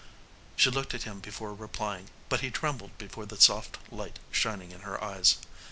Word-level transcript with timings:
She 0.55 0.71
looked 0.71 0.95
at 0.95 1.03
him 1.03 1.19
before 1.19 1.53
replying, 1.53 2.09
but 2.27 2.39
he 2.39 2.49
trembled 2.49 2.97
before 2.97 3.27
the 3.27 3.39
soft 3.39 3.77
light 3.91 4.17
shining 4.31 4.71
in 4.71 4.79
her 4.81 4.99
eyes. 5.03 5.37